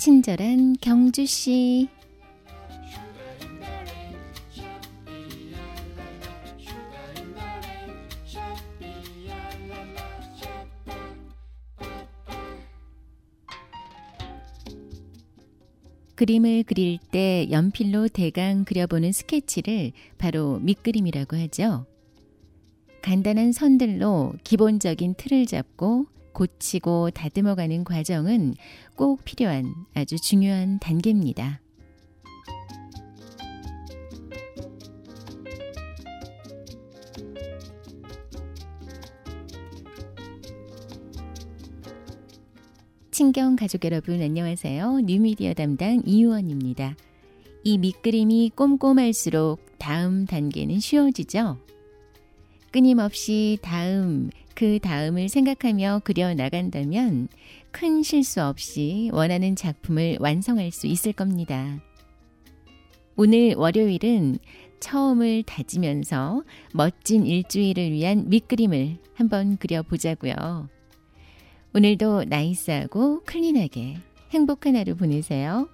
[0.00, 1.86] 친절한 경주 씨.
[16.14, 21.84] 그림을 그릴 때 연필로 대강 그려보는 스케치를 바로 밑그림이라고 하죠.
[23.02, 28.54] 간단한 선들로 기본적인 틀을 잡고 고치고 다듬어가는 과정은
[28.96, 31.60] 꼭 필요한 아주 중요한 단계입니다.
[43.10, 45.00] 친경 가족 여러분 안녕하세요.
[45.00, 46.96] 뉴미디어 담당 이유원입니다.
[47.64, 51.58] 이 밑그림이 꼼꼼할수록 다음 단계는 쉬워지죠.
[52.70, 57.28] 끊임없이 다음, 그 다음을 생각하며 그려 나간다면
[57.72, 61.80] 큰 실수 없이 원하는 작품을 완성할 수 있을 겁니다.
[63.16, 64.38] 오늘 월요일은
[64.80, 70.68] 처음을 다지면서 멋진 일주일을 위한 밑그림을 한번 그려보자고요.
[71.74, 73.98] 오늘도 나이스하고 클린하게
[74.30, 75.68] 행복한 하루 보내세요.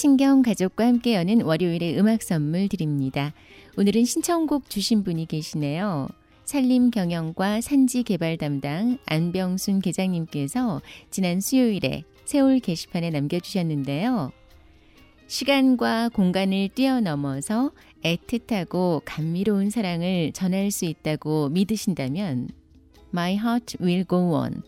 [0.00, 3.34] 친경 가족과 함께 여는 월요일의 음악 선물 드립니다.
[3.76, 6.08] 오늘은 신청곡 주신 분이 계시네요.
[6.46, 14.32] 산림 경영과 산지 개발 담당 안병순 계장님께서 지난 수요일에 세월 게시판에 남겨주셨는데요.
[15.26, 17.70] 시간과 공간을 뛰어넘어서
[18.02, 22.48] 애틋하고 감미로운 사랑을 전할 수 있다고 믿으신다면
[23.12, 24.62] My Heart Will Go On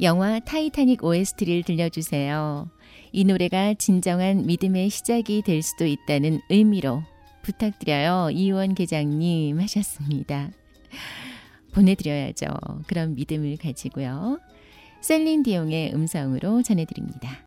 [0.00, 2.68] 영화 타이타닉 OST를 들려주세요.
[3.12, 7.02] 이 노래가 진정한 믿음의 시작이 될 수도 있다는 의미로
[7.42, 8.30] 부탁드려요.
[8.32, 10.50] 이원 계장님 하셨습니다.
[11.72, 12.46] 보내드려야죠.
[12.86, 14.38] 그런 믿음을 가지고요.
[15.00, 17.46] 셀린 디옹의 음성으로 전해드립니다.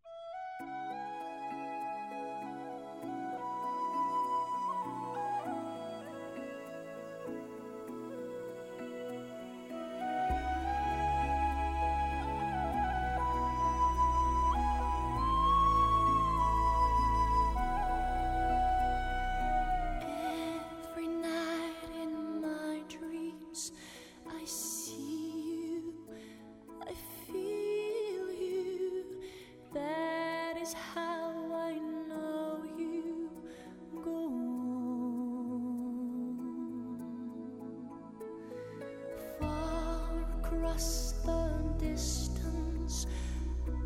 [40.70, 41.50] Across the
[41.80, 43.08] distance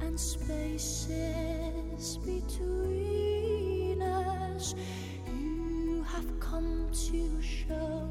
[0.02, 4.76] and spaces between us.
[5.40, 8.03] You have come to show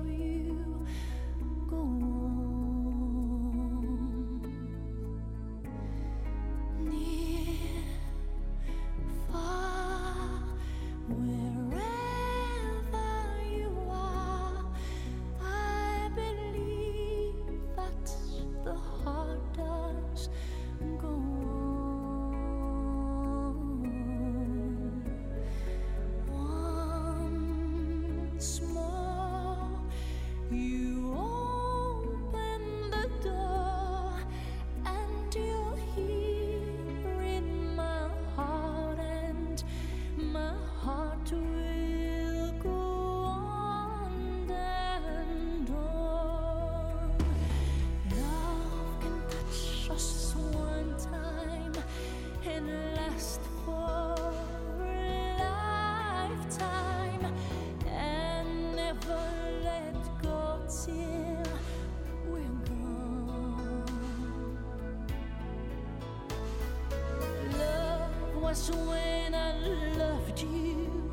[68.53, 69.57] was when I
[69.97, 71.11] loved you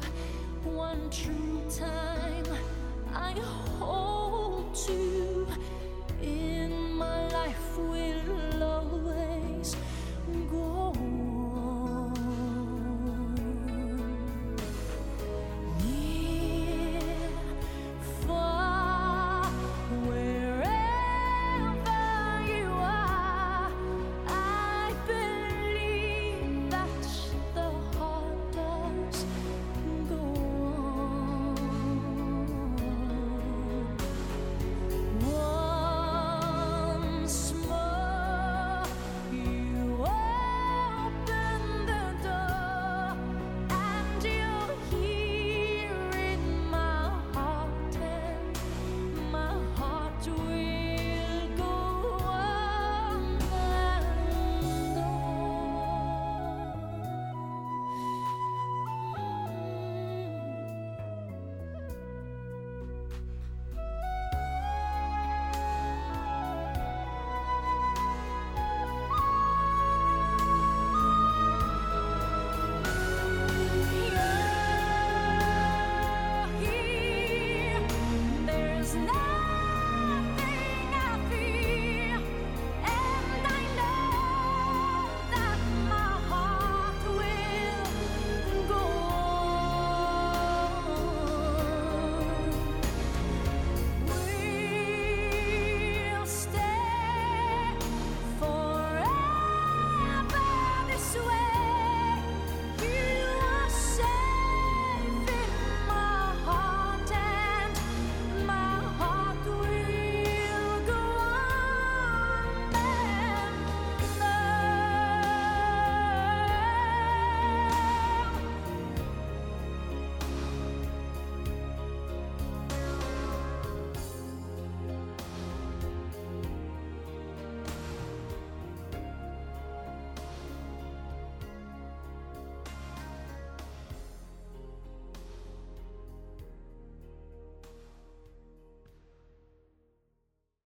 [0.66, 1.89] one true time.